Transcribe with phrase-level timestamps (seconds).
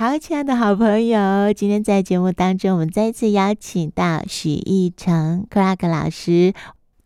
[0.00, 6.54] 好，亲爱的好朋友，今天在节目当中，我们再一次邀请到许翼诚克拉克老师，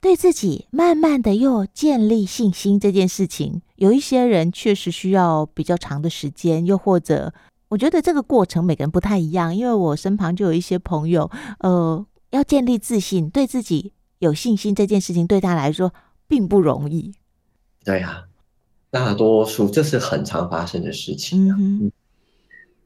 [0.00, 7.34] 对自己慢慢的又建立信心这件事情，有一些人确实需要比较长的时间，又或者
[7.70, 15.92] 我觉得这个过程每个人不太一样，因为我身旁就有一些朋友，呃，要建立自信，对自己有信心这件事情，对他来说
[16.28, 17.12] 并不容易。
[17.84, 18.22] 对呀、啊，
[18.88, 21.56] 大多数这是很常发生的事情、啊。
[21.58, 21.90] 嗯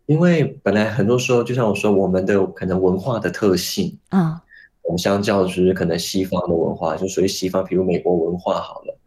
[0.09, 4.43] 因为本来很多时候，就像我说，我们的可能文化的特性啊，
[4.83, 8.99] 我们相较就是可能西方的文化，就属于西方，比如美国文化好了。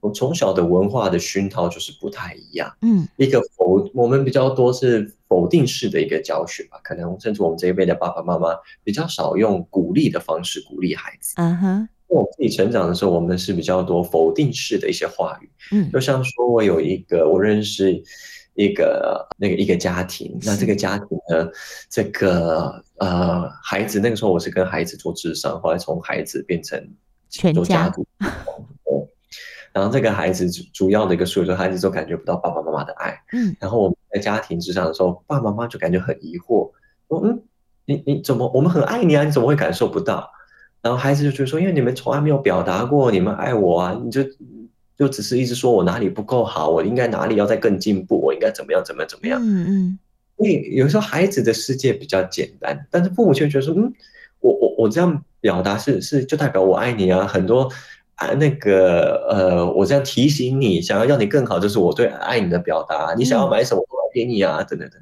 [0.00, 2.70] 我从小的文化的熏陶就是不太一样。
[2.82, 8.48] 嗯，一个否，我们比较多是否定式的一个教学吧，可能甚至我们这一辈的爸爸妈妈
[8.84, 11.32] 比较少用鼓励的方式鼓励孩子。
[11.38, 15.48] 嗯哼，我自己成长的时候，我们是比较多否定式的一些话语。
[15.70, 18.02] 嗯，就像说我有一个我认识。
[18.54, 21.48] 一个那个一个家庭，那这个家庭呢，
[21.88, 26.78] 这个呃孩子那个时候我是跟孩子做智商，后来从孩子变成
[27.30, 27.88] 全家。
[27.88, 28.06] 族，
[29.72, 36.70] 然后这个孩子主主要的一个诉求，孩子都感觉不到爸爸妈妈的爱，嗯，然后我们在家庭咨商的时候，爸爸妈妈就感觉很疑惑，
[37.08, 37.42] 说嗯，
[37.86, 40.30] 你你怎么我们很爱你啊，你怎么会感受不到？
[40.82, 44.20] 然后孩子就觉得说，因为你们从来没有表达过你们爱我啊，你就。
[45.02, 49.40] 就只是一直说我哪里不够好，我应该哪里要再更进步，我应该怎么样怎么样怎么样。
[49.42, 49.98] 嗯嗯。
[50.36, 53.92] 因为有时候孩子的世界比较简单，但是父母却觉得说，嗯，
[54.38, 57.68] 我我我这样表达是是就代表我爱你啊，很多
[58.14, 63.12] 啊那个呃，我这样提醒你，想要让你更好，就是我对爱你的表达。
[63.18, 65.00] 你想要买什么，我买给你啊，等等等。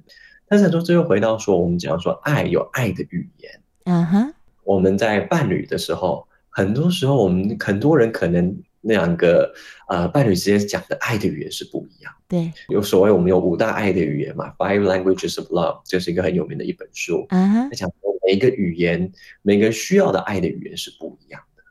[0.49, 3.61] 但是很多最后回到说，我们讲说爱有爱的语言。
[3.85, 4.33] 嗯哼。
[4.65, 8.57] 我们在伴侣的时候，很多时候我们很多人可能。
[8.81, 9.53] 那两个
[9.89, 12.13] 呃伴侣之间讲的爱的语言是不一样。
[12.27, 17.27] 对，有所谓我们有五大爱的语言嘛，Five Languages of Love，这是一个很有名的一本书。
[17.31, 21.63] 嗯，他讲说每一个语言，每个人需要的爱的语言是不一样的。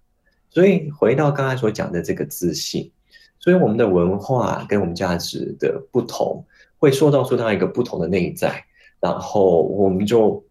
[0.50, 2.92] 所以回到刚才所讲的这个自信，
[3.40, 6.46] 所以我们的文化跟我们价值的不同，
[6.78, 8.64] 会塑造出它一个不同的内在。
[9.00, 10.44] 然后我们就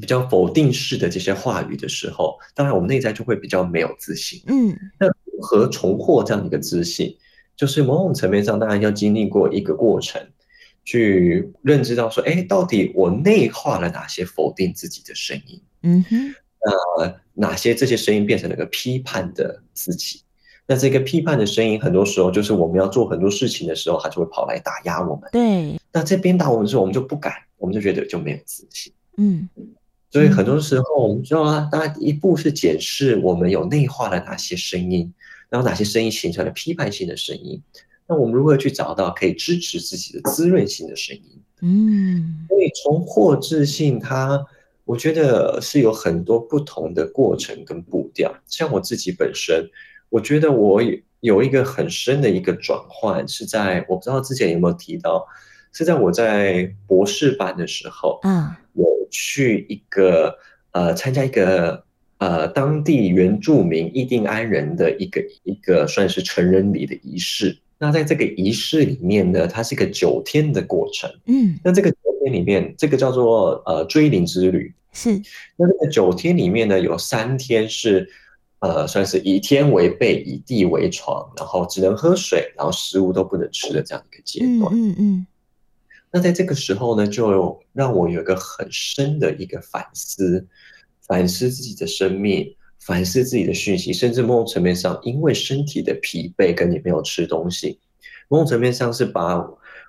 [0.00, 4.42] 比较否定式的这些话语的时候，当然我们内在就会比较没有自信。
[4.48, 5.11] 嗯，那。
[5.42, 7.16] 和重获这样的一个自信，
[7.56, 10.24] 就是某种层面上，当然要经历过一个过程，
[10.84, 15.60] 去认知到说，哎，到底我内化了哪些否定自己的声音？
[15.82, 16.34] 嗯哼，
[16.98, 20.22] 呃，哪些这些声音变成了个批判的自己？
[20.66, 25.28] 那这个批判的声音，很多时候就是我们要做很多事情的时候，它就会跑来打压我们。
[25.32, 28.92] 对，那这边打我们的时候，我们就不敢，我们就觉得就没有自信。
[29.16, 29.48] 嗯。
[30.10, 35.10] 所以很多时候，我们知道啊，大家一步是检视我们有内化了哪些声音，
[35.52, 37.62] 然后哪些声音形成了批判性的声音。
[38.06, 41.22] 那我们如何去找到可以支持自己的滋润性的声音？
[41.60, 44.42] 嗯，所以从获自信，它
[44.86, 48.34] 我觉得是有很多不同的过程跟步调。
[48.46, 49.68] 像我自己本身，
[50.08, 50.82] 我觉得我
[51.20, 55.26] 有一个很深的一个转换，是在我不知道之前有没有提到，
[55.72, 58.56] 是在我在博士班的时候，嗯。
[59.14, 60.34] 去一个
[60.70, 61.84] 呃，参加一个
[62.22, 67.58] 呃当地原住民印第安人的一个一个算是成人礼的仪式。
[67.78, 71.10] 那在这个仪式里面呢，它是一个九天的过程。
[71.26, 74.72] 嗯，那这个九天里面，这个叫做呃追灵之旅。
[74.92, 75.10] 是。
[75.56, 78.08] 那这个九天里面呢，有三天是
[78.60, 84.72] 呃算是以天为被，以地为床，然后只能喝水，然后食物都不能吃的这样一个阶段。
[84.72, 84.96] 嗯嗯。
[84.98, 85.26] 嗯
[86.14, 90.46] 那在这个时候呢，就让我有一个很深的一个反思，
[91.12, 97.78] 反思自己的生命，反思自己的讯息，甚至某种层面上，因为身体的疲惫跟你没有吃东西，
[98.28, 99.46] 某种层面上是把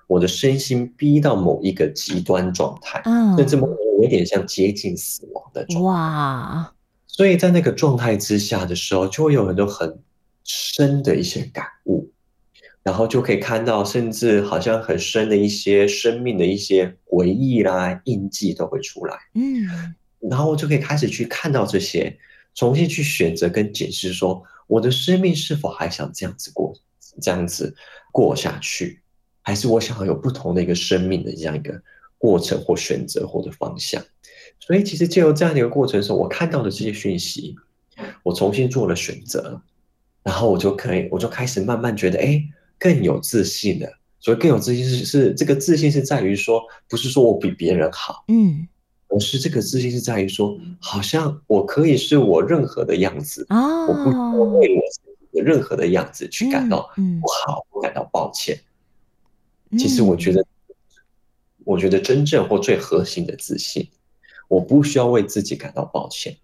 [0.08, 5.88] 我的身心逼到某一个极端状态，嗯，甚至某种有点像接近死亡的状态。
[5.88, 6.74] 哇！
[7.08, 9.98] 所以在那个状态之下的时候，就会有很多很
[10.44, 12.10] 深的一些感悟。
[12.84, 19.16] 然后就可以看到，甚至好像很深的一些生命的一些回忆啦、印记都会出来。
[19.36, 19.96] 嗯，
[20.30, 22.18] 然后就可以开始去看到这些，
[22.56, 26.74] 重新去选择跟解释，说我的生命是否还想这样子过，
[27.22, 27.76] 这样子
[28.12, 29.02] 过下去，
[29.42, 31.82] 还是我想要有不同的一个生命的这样一个
[32.18, 34.04] 过程或选择或者方向。
[34.60, 37.56] 所以，其实借由这样的一个过程的时候，我看到的这些讯息，
[38.24, 39.62] 我重新做了选择，
[40.24, 42.44] 然后我就可以，我就开始慢慢觉得，哎。
[42.80, 43.88] 更有自信了，
[44.20, 48.68] 所以更有自信是是这个自信是在于说，不是说我比别人好，嗯，
[49.14, 55.02] 而是这个自信是在于说，好像我可以是我任何的样子，哦，我不为我自
[55.32, 58.60] 己的任何的样子去感到不好，不感到抱歉。
[59.78, 60.44] 其实我觉得
[61.64, 63.88] 我觉得真正或最核心的自信。
[64.50, 66.36] 我不需要为自己感到抱歉，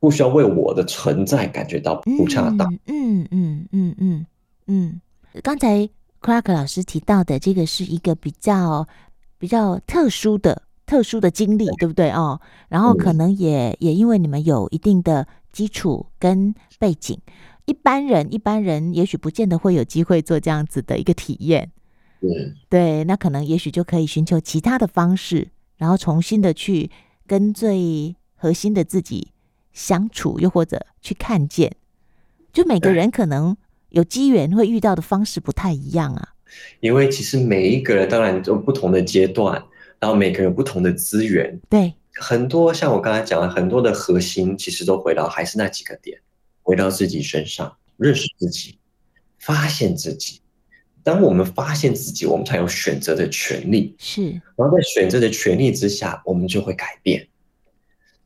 [0.00, 2.72] 不需要为我的存在感觉到不恰当。
[2.86, 4.26] 嗯嗯嗯嗯
[4.68, 5.00] 嗯。
[5.42, 5.86] 刚才
[6.22, 8.86] Clark 老师提到的这个是一个比较
[9.38, 10.62] 比较特殊的
[10.92, 12.38] 特殊的经历，对不对哦？
[12.68, 17.18] 然后可能也、嗯、也因为你们有一定的基础跟背景，
[17.64, 21.70] 一般人一般人也许不见得会有机会做这样子的一个体验。
[22.20, 22.28] 嗯，
[22.68, 25.48] 对，那可能也许就可以寻求其他的方式，
[25.78, 26.90] 然后重新的去。
[27.24, 29.28] 跟最核心的自己
[29.72, 31.74] 相处，又或者去看见，
[32.52, 33.56] 就每个人可能
[33.88, 36.34] 有机缘会遇到的方式不太一样啊。
[36.80, 39.62] 因为其实每一个人当然有不同的阶段，
[40.02, 41.56] 然后每个人有不同的资源。
[41.70, 46.18] 对，很多像我刚才讲的，很多的核心其实都回到还是那几个点，
[46.60, 48.76] 回到自己身上，认识自己，
[49.38, 50.40] 发现自己。
[51.04, 53.94] 当我们发现自己，我们才有选择的权利。
[53.96, 57.28] 是，然后在选择的权利之下，我们就会改变。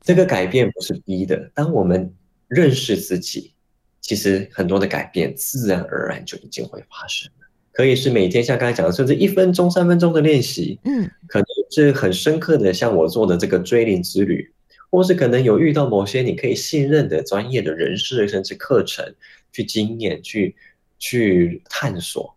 [0.01, 1.51] 这个改变不是逼的。
[1.53, 2.11] 当我们
[2.47, 3.53] 认识自己，
[4.01, 7.46] 其实很多的改变自然而然就已经会发生了。
[7.77, 14.51] 可以是每天像刚才讲的，甚至一分钟、三分钟的练习，嗯，可能是很深刻的，像我做的这个追灵之旅，
[14.89, 19.13] 或是可能有遇到某些你可以信任的专业的人士，甚至课程
[19.51, 20.55] 去经验、去
[20.97, 22.35] 去探索。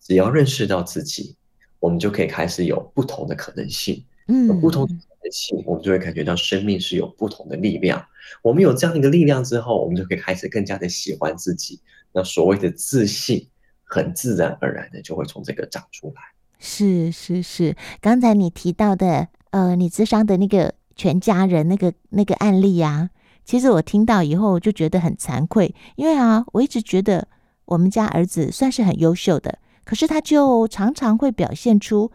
[0.00, 1.36] 只要认识到自己，
[1.78, 4.02] 我们就可以开始有不同的可能性。
[4.26, 8.04] 嗯，有不同的可能性，我们就会感觉到生命是有不同的力量。
[8.42, 11.78] 我们有这样一个力量之后，我们就可以开始更加的喜欢自己。
[12.12, 13.46] 那所谓的自信，
[13.90, 16.22] 很自然而然的就会从这个长出来。
[16.58, 23.10] 是是是，刚才你提到的，呃，你智商的那个全家人那个那个案例啊，
[23.44, 27.26] 其实我听到以后就觉得很惭愧，因为啊，我一直觉得
[27.64, 29.58] 我们家儿子算是很优秀的。
[29.82, 32.12] 可是他就常常会表现出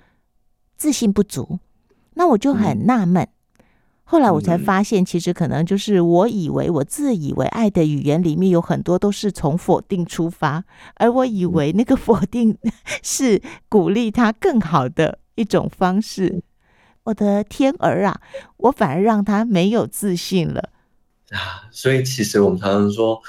[0.77, 1.59] 自信不足，
[2.13, 3.27] 那我就很纳闷。
[4.05, 10.63] 后来我才发现，其实可能就是我以为我自以为爱的语言里面有很多都是从否定出发，
[10.95, 12.57] 而我以为那个否定
[13.03, 16.43] 是鼓励他更好的一种方式。
[17.03, 18.21] 我的天儿啊，
[18.57, 20.69] 我反而让他没有自信了
[21.31, 21.67] 啊！
[21.71, 23.19] 所以其实我们常常说。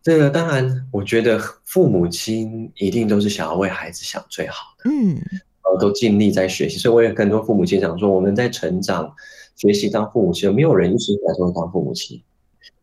[0.00, 6.78] 这个当然，我觉得父母亲一定都是想要为孩子想最好的，嗯，然后都尽力在学习。
[6.78, 9.12] 所以我也跟很多父母亲讲说，我们在成长、
[9.58, 12.22] 学习当父母亲，没有人一生下来就会当父母亲，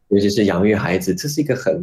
[0.10, 1.74] 尤其是养育孩子，这是一个很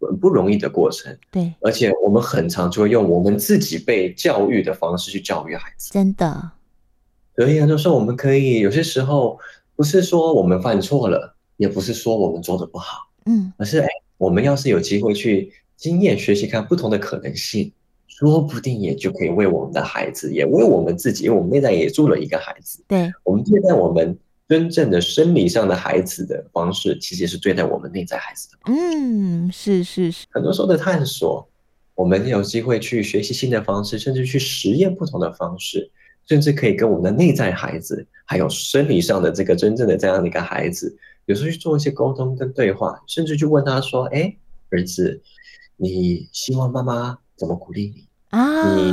[0.00, 1.16] 很不容易的过程。
[1.30, 6.50] 对，而且我们很常就会用我们自己被教育的方式去教育孩子，真的。
[7.36, 9.38] 所以啊，就是说我们可以有些时候
[9.76, 13.86] 不是说我们犯错了，也不是说我们做的不好，嗯，而是哎。
[14.20, 17.72] 我们要是有机会去经验学习看不同的可能性，
[18.06, 22.84] 说不定也就可以为我们的孩子，也为我们自己，因为我们内在也住了一个孩子。
[22.86, 24.14] 对，我们对待我们
[24.50, 28.58] 真正的生理上的孩子的方式，其实也是对待我们内在孩子的。
[28.66, 30.26] 嗯，是是是。
[30.30, 31.48] 很多时候的探索，
[31.94, 35.88] 我们有机会去学习新的方式，甚至去实验不同的方式，
[36.26, 40.98] 甚至可以跟我们的内在孩子，还有生理上的这个真正的这样的一个孩子。
[41.26, 44.34] 有时候去做一些沟通跟对话，甚至去问他说：“哎，
[44.70, 45.22] 儿子，
[45.76, 48.74] 你希望妈妈怎么鼓励你啊？
[48.74, 48.92] 你，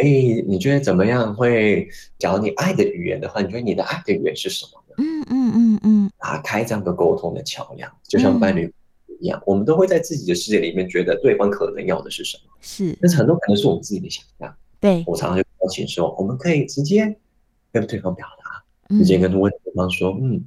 [0.00, 1.88] 哎，你觉得怎么样会？
[2.18, 4.94] 假如你爱的语言的话，你觉得你的爱的语言是什么呢？
[4.98, 8.72] 嗯嗯嗯嗯，打开这样的沟通的桥梁，就像伴侣
[9.20, 14.54] 一样，嗯，我们都会在自己的世界里面觉得对方可能要的是什么，是，但是很多可能是我们自己的想象。
[14.80, 17.16] 对，我常常就邀请说，我们可以直接
[17.72, 20.34] 跟对方表达，直接跟问对方说，嗯。
[20.34, 20.44] 嗯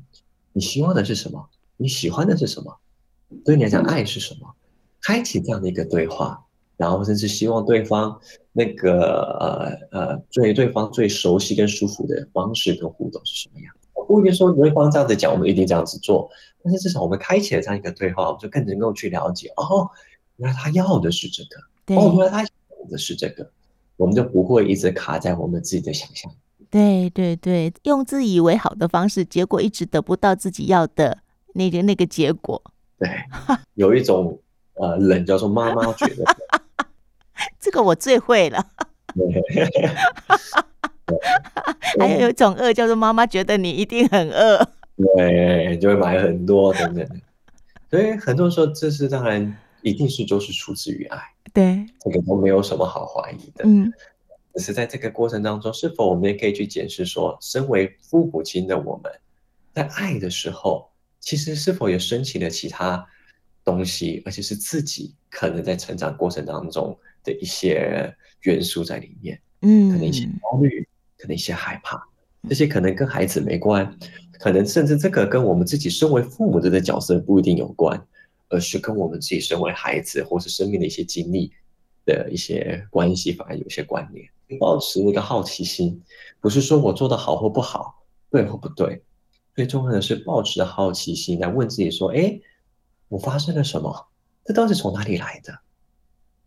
[0.53, 1.47] 你希望的是什么？
[1.75, 2.75] 你喜欢的是什么？
[3.45, 4.55] 对你来讲，爱是什么？
[5.03, 6.43] 开启这样的一个对话，
[6.77, 8.17] 然后甚至希望对方
[8.53, 9.21] 那个
[9.91, 13.73] 呃呃，最对方最熟悉跟舒服的方式跟互动是什么样？
[13.93, 16.29] 我不一定说对方这样子讲，我们一定这样子做，
[16.63, 19.89] 但是至少我们开启了这样一个对话，我们就更能够去了解哦，
[20.37, 23.49] 原来他要的是这个，哦，原来他要的是这个，
[23.97, 26.31] 我们就不会一直卡在我们自己的想象。
[26.69, 31.17] 对对对，用自以为好的方式，结果一直得不到自己要的
[31.53, 32.61] 那个那个结果。
[32.99, 33.09] 对，
[33.75, 34.37] 有一种
[34.73, 36.25] 呃冷叫做妈妈觉得，
[37.59, 38.65] 这个我最会了。
[41.99, 44.69] 还有有一种饿叫做妈妈觉得你一定很饿，
[45.15, 47.07] 对，就会买很多等等。
[47.89, 51.17] 所以很多时候，这是当然一定是都是出自于爱，
[51.53, 53.63] 对，这个都没有什么好怀疑的。
[53.65, 53.91] 嗯。
[54.53, 59.11] 只是在这个过程当中，是否我们也可以去检视说，身为父母亲的我们，
[59.71, 60.89] 在爱的时候，
[61.19, 63.07] 其实是否也升起了其他
[63.63, 72.01] 东西，而且是自己可能在成长过程当中的一些元素在里面，嗯，可能一些焦虑，可能一些害怕，
[72.47, 73.99] 这些可能跟孩子没关，
[74.39, 78.01] 可能甚至这个跟我们自己身为父母的这角色不一定有关，
[78.47, 81.51] 而是跟我们自己身为孩子或是生命的一些经历
[82.05, 84.25] 的一些关系，反而有些关联。
[84.57, 86.01] 保持那个好奇心，
[86.39, 89.03] 不是说我做的好或不好，对或不对，
[89.53, 92.39] 最重要的是保持好奇心来问自己说：哎，
[93.09, 94.07] 我发生了什么？
[94.45, 95.53] 这到底从哪里来的？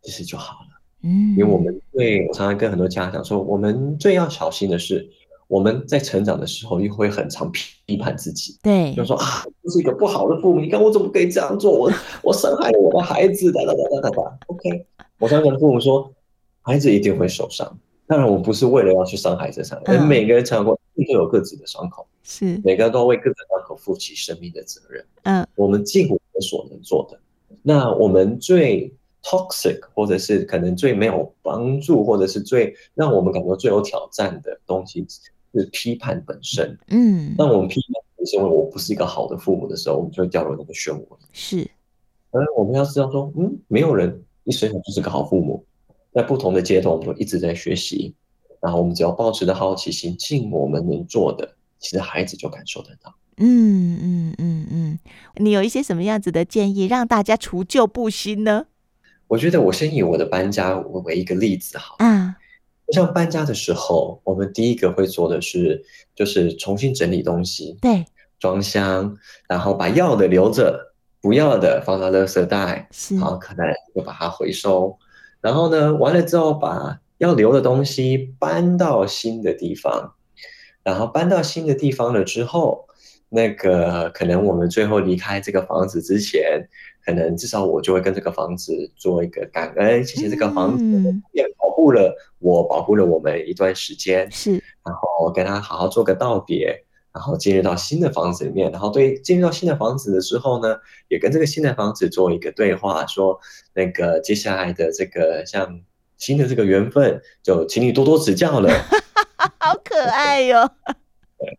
[0.00, 0.69] 其实就好了。
[1.02, 5.08] 嗯，因为我们对我常常跟很多家长说，我们最要小心的是，
[5.48, 8.58] 我们在成长的时候又会很常批判自己。
[8.62, 11.72] 对，就说啊，这是一个不好的父母，你看我怎么可以这样做？
[11.72, 11.90] 我
[12.22, 14.38] 我伤害了我的孩子，哒哒哒哒哒哒。
[14.46, 14.86] OK，
[15.18, 16.12] 我常常跟父母说，
[16.62, 17.78] 孩子一定会受伤。
[18.06, 25.04] 当然，我不是为了要去伤害这伤，嗯，每个人成长过都有各自的伤口，是每个人都要为各自的伤口负起生命的责任。
[25.22, 27.18] 嗯，我们尽我们所能做的。
[27.62, 28.92] 那我们最
[29.22, 35.06] toxic，或者是可能最没有帮助，或者是最让我们感觉最有挑战的东西，
[35.54, 36.78] 是批判本身。
[36.88, 41.24] 嗯，当我们批判本身，因为我不是一个好的父母的时候，我们就会掉入那个漩涡里。
[41.32, 41.70] 是，
[42.30, 45.64] 而我们要知道说，嗯，没有人一生下就是个好父母。
[46.12, 48.14] 在不同的阶段，我们就一直在学习。
[48.60, 53.14] 然后我们只要保持着好奇心，尽我们能做的，其实孩子就感受得到。
[53.38, 54.98] 嗯嗯嗯嗯，
[55.36, 58.66] 你有一些什么样子的建议，让大家除旧布新呢？
[59.30, 61.94] 我觉得我先以我的搬家为一个例子好。
[62.00, 62.34] 嗯，
[62.92, 65.80] 像搬家的时候，我们第一个会做的是，
[66.16, 68.04] 就是重新整理东西，对，
[68.40, 69.16] 装箱，
[69.48, 74.98] 然后把要的留着，不要的放到垃圾袋，是，然后可能就把它回收。
[75.40, 80.14] 然后呢，完了之后把要留的东西搬到新的地方，
[80.82, 82.88] 然后搬到新的地方了之后，
[83.28, 86.68] 那个可能我们最后离开这个房子之前，
[87.04, 90.84] 可能至少我就会跟这个房子做一个感恩，谢谢这个房子
[91.32, 94.52] 也保护了我，保护了我们一段时间，是，
[94.84, 96.84] 然后跟他好好做个道别。
[97.12, 100.76] 然后进入到新的房子里面，然后对进入到新的房子的时候呢，
[101.08, 103.36] 也跟这个新的房子做一个对话，说
[103.74, 105.80] 那个接下来的这个像
[106.18, 108.72] 新的这个缘分，就请你多多指教了。
[109.58, 110.70] 好可爱哟、哦！
[111.36, 111.58] 对，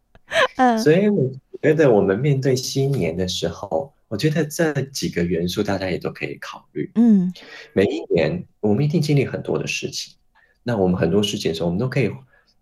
[0.56, 1.30] 嗯，所以我
[1.62, 6.92] 觉得我们面对新年的时候，我觉得这几个元素大家也都可以考虑。
[6.96, 7.34] 嗯，
[7.74, 10.14] 每一年我们一定经历很多的事情，
[10.62, 12.12] 那我们很多事情的时候，我们都可以。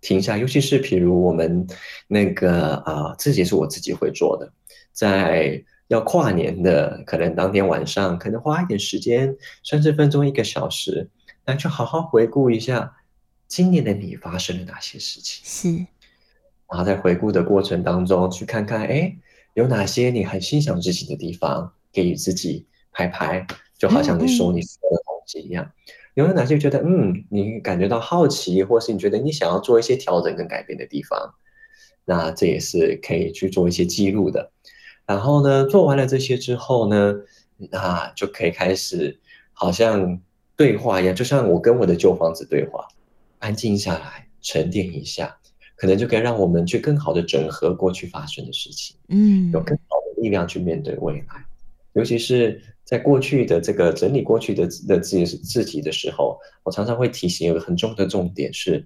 [0.01, 1.67] 停下，尤其是譬如我们
[2.07, 4.49] 那个啊，自己是我自己会做的，
[4.93, 11.09] 在要跨年的可能当天晚上，可能花一点时间，三十分钟一个小时，
[11.43, 12.95] 来去好好回顾一下
[13.45, 15.41] 今年的你发生了哪些事情。
[15.43, 15.85] 是，
[16.71, 19.13] 然后在回顾的过程当中，去看看哎，
[19.53, 23.45] 有哪些你很欣赏自己的地方，给予自己拍拍，
[23.77, 25.71] 就好像你说你所有的东西一样。
[26.15, 31.33] 有没有哪些觉得嗯，你感觉到好奇，或是你觉得你想要做一些调整跟改变的地方？
[32.05, 34.51] 那这也是可以去做一些记录的。
[35.05, 37.15] 然后呢，做完了这些之后呢，
[37.71, 39.19] 那就可以开始
[39.53, 40.21] 好像
[40.55, 42.87] 对话一样，就像我跟我的旧房子对话，
[43.39, 45.38] 安静下来，沉淀一下，
[45.79, 51.45] 可能就可以让我们去更好的整合过去发生的事情，嗯，有更好的力量去面对未来，
[51.93, 52.61] 尤其是。
[52.89, 58.83] 在过去的这个整理过去的的自己自己的时候，我常常会提醒有个很重要的重点是，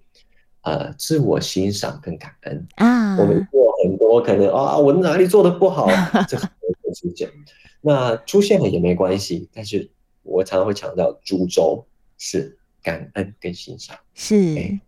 [0.64, 3.16] 呃，自我欣赏跟感恩啊。
[3.18, 5.88] 我们做很多可能啊，我哪里做的不好，
[6.28, 7.32] 这很多会出现。
[7.80, 9.90] 那出现了也没关系，但是
[10.22, 11.86] 我常常会强调，主轴
[12.18, 14.82] 是感恩跟欣赏，是、欸、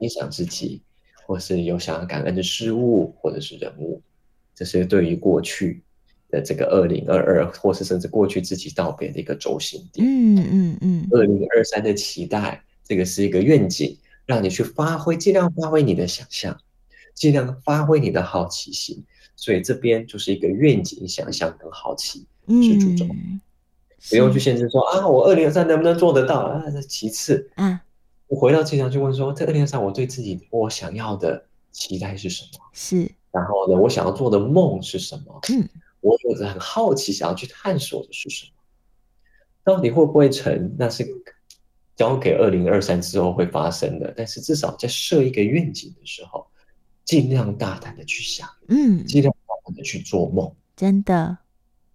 [0.00, 0.80] 欣赏自己，
[1.26, 4.02] 或是有想要感恩的事物或者是人物，
[4.54, 5.82] 这是对于过去。
[6.32, 16.58] 的这个二零二二，或是甚至过去自己道别的一个轴心点，嗯嗯嗯，二零二三的期待，这个是一个愿景，让你去发挥，尽量发挥你的想象，
[17.12, 19.04] 尽量发挥你的好奇心，
[19.36, 23.38] 所以这边就是一个愿景、想象跟好奇是主轴，嗯、
[24.08, 26.64] 不用去限制说啊，我二零二三能不能做得到啊？
[26.70, 27.78] 这其次，嗯，
[28.32, 32.60] 我回到经常去问说，在二零二三我对自己我想要的期待是什么？
[32.72, 35.38] 是，然后呢，我想要做的梦是什么？
[35.50, 35.68] 嗯。
[36.00, 38.52] 我有着很好奇，想要去探索的是什么？
[39.62, 40.74] 到底会不会成？
[40.78, 41.06] 那是
[41.94, 44.14] 交给二零二三之后会发生的。
[44.16, 46.46] 但是至少在设一个愿景的时候，
[47.04, 50.50] 尽量大胆的去想，嗯，尽量大胆的去做梦。
[50.74, 51.36] 真的，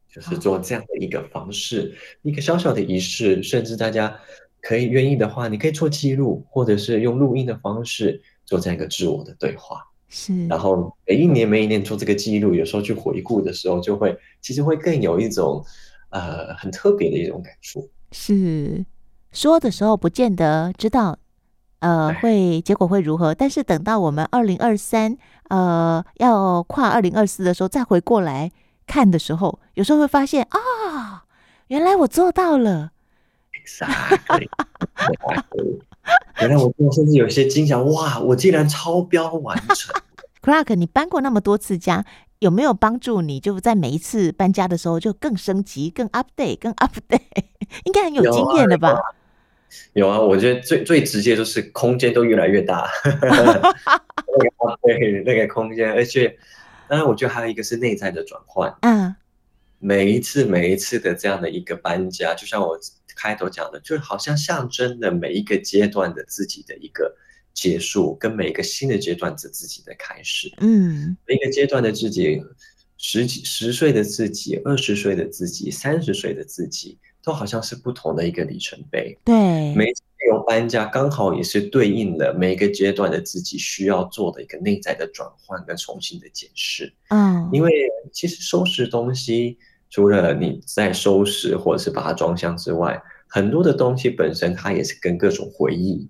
[0.07, 4.17] 就是做这样的一个方式，一个小小的仪式，甚至大家
[4.61, 9.81] 可以愿意的话，你可以做记录，或者是用录音的方式做这样一个自我的对话。
[10.09, 15.63] 是，然后每一年每一年做这个记录，有时候去回顾的时候，就会其实会更有一种
[16.09, 17.89] 呃很特别的一种感触。
[18.11, 18.85] 是
[19.31, 21.19] 说的时候不见得知道
[21.79, 23.35] 呃，会结果会如何？
[23.35, 25.17] 但是等到我们二零二三，
[25.49, 28.51] 呃，要跨二零二四的时候，再回过来
[28.87, 31.25] 看的时候，有时候会发现啊，
[31.67, 32.91] 原来我做到了。
[33.67, 34.47] Exactly.
[36.39, 39.93] 原来我做，甚至有些惊讶，哇，我竟然超标完成。
[40.41, 42.05] Clark，你搬过那么多次家，
[42.39, 43.41] 有没有帮助你？
[43.41, 47.43] 就在每一次搬家的时候，就更升级、更 update、更 update，
[47.83, 48.97] 应该很有经验的吧？
[49.91, 52.87] 有啊，我觉得最最直接就是空间都越来越大，
[54.81, 56.37] 对那个空间，而且
[56.87, 58.73] 当然我觉得还有一个是内在的转换。
[58.81, 59.13] 嗯，
[59.79, 62.79] 每一次每一次的这样的一个搬家，就像我
[63.17, 67.13] 开头讲的，就是好像象征了每一个阶段的自己的一个
[67.53, 70.53] 结束，跟每一个新的阶段的自己的开始。
[70.59, 72.41] 嗯，每一个阶段的自己，
[72.97, 76.97] 十几十岁的自己，二十岁的自己，三十岁的自己。
[77.23, 79.13] 都好像是不同的一个里程碑。
[79.25, 86.93] 对，每次有搬家，刚好也是对应了每一个阶段的自己需要做的一个内在的转换跟重新的检视。
[87.09, 87.69] 嗯，因为
[88.13, 89.57] 其实收拾东西，
[89.89, 96.07] 除了你在收拾或者是把它装箱之外，很多的东西本身它也是跟各种回忆、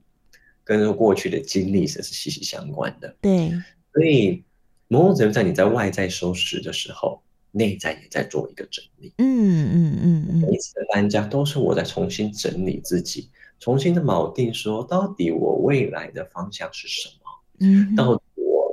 [0.64, 3.16] 跟过去的经历是息息相关的。
[3.22, 3.52] 对，
[3.94, 4.44] 所以
[4.88, 7.22] 某种程度上，你在外在收拾的时候。
[7.52, 13.30] 内在也在做一个整理，嗯嗯嗯嗯，每一次的搬家都是我在重新整理自己，
[13.60, 17.66] 重新的锚定说，到底我未来的方向是什么？
[17.66, 18.22] 嗯，到底我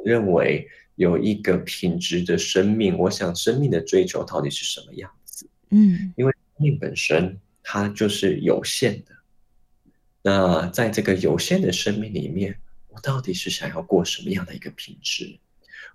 [0.04, 5.48] 认为有一个品质的生命，我想生命的追求到底是什么样子？
[5.70, 9.12] 嗯，因为生命本身它就是有限的，
[10.22, 12.56] 那在这个有限的生命里面，
[12.88, 15.38] 我到底是想要过什么样的一个品质？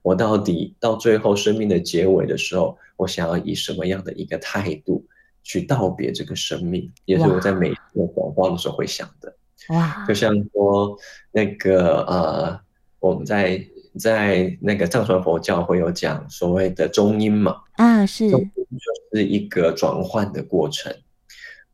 [0.01, 5.05] 我到底到最后生命的结尾的时候，我想要以什么样的一个态度
[5.43, 6.91] 去道别这个生命？
[7.05, 9.35] 也是我在每一次广告的时候会想的。
[9.69, 10.05] 哇！
[10.07, 10.97] 就像说
[11.31, 12.59] 那个呃，
[12.99, 13.63] 我们在
[13.97, 17.55] 在那个藏传佛教会有讲所谓的中阴嘛？
[17.73, 20.93] 啊，是，中就是一个转换的过程。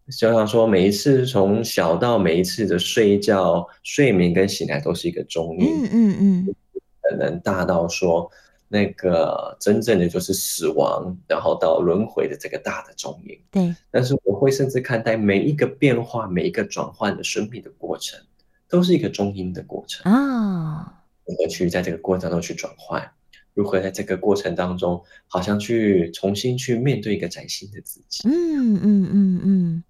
[0.05, 5.67] 就像说每一次从小到每一次的睡觉、睡眠跟醒来都是一个中阴。
[5.67, 6.55] 嗯嗯嗯。
[7.01, 8.29] 可能大到说，
[8.67, 13.39] 那个真正的就是死亡，然后到轮回的这个大的中阴。
[13.51, 18.19] 对，但是我会甚至看待每一个变化、每一个转换的生命的过程，
[18.67, 21.03] 都是一个中阴的过程啊。
[21.25, 23.11] 如何去在这个过程当中去转换？
[23.53, 28.27] 如何在这个过程当中，好像去重新去面对一个崭新的自己？
[28.27, 29.83] 嗯嗯嗯嗯，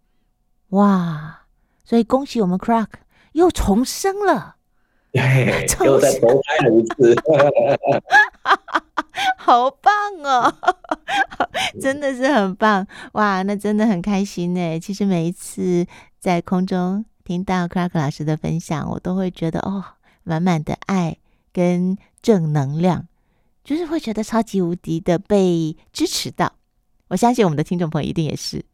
[0.69, 1.41] 哇！
[1.83, 2.87] 所以恭喜我们 Crack
[3.33, 4.55] 又重生了。
[5.11, 7.15] 对，又再投胎了一次，
[9.37, 9.91] 好棒
[10.23, 10.53] 哦！
[11.81, 14.79] 真的是很棒哇，那真的很开心呢。
[14.79, 15.87] 其实每一次
[16.19, 19.83] 在空中听到 Crack 老师的分享，我都会觉得哦，
[20.23, 21.17] 满满的爱
[21.55, 23.07] 跟正能量，
[23.63, 26.51] 就是会觉得超级无敌的被支持到。
[27.07, 28.61] 我相信我们的听众朋友一定也是。